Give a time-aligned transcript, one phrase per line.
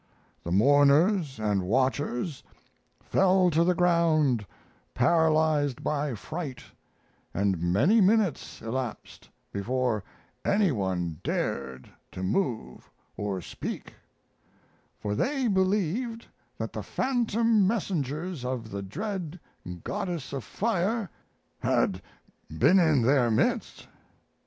[0.43, 2.41] The mourners and watchers
[2.99, 4.47] fell to the ground
[4.95, 6.63] paralyzed by fright,
[7.35, 10.03] and many minutes elapsed before
[10.43, 13.93] any one dared to move or speak;
[14.99, 16.25] for they believed
[16.57, 19.39] that the phantom messengers of the dread
[19.83, 21.11] Goddess of Fire
[21.59, 22.01] had
[22.57, 23.87] been in their midst.